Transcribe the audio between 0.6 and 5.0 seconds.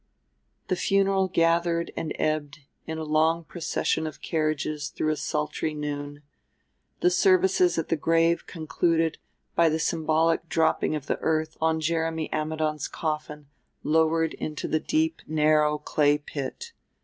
The funeral gathered and ebbed in a long procession of carriages